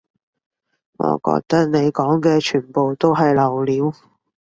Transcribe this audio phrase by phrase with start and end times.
[0.97, 3.93] 我覺得你講嘅全部都係流料